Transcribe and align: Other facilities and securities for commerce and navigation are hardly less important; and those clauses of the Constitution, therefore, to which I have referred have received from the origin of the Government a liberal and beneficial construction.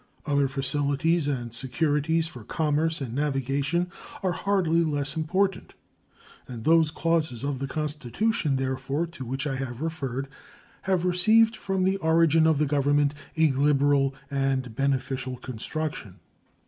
Other 0.25 0.47
facilities 0.47 1.27
and 1.27 1.53
securities 1.53 2.25
for 2.27 2.43
commerce 2.43 3.01
and 3.01 3.13
navigation 3.13 3.91
are 4.23 4.31
hardly 4.31 4.83
less 4.83 5.15
important; 5.15 5.73
and 6.47 6.63
those 6.63 6.89
clauses 6.89 7.43
of 7.43 7.59
the 7.59 7.67
Constitution, 7.67 8.55
therefore, 8.55 9.05
to 9.05 9.23
which 9.23 9.45
I 9.45 9.57
have 9.57 9.79
referred 9.79 10.27
have 10.81 11.05
received 11.05 11.55
from 11.55 11.83
the 11.83 11.97
origin 11.97 12.47
of 12.47 12.57
the 12.57 12.65
Government 12.65 13.13
a 13.37 13.51
liberal 13.51 14.15
and 14.31 14.75
beneficial 14.75 15.37
construction. 15.37 16.15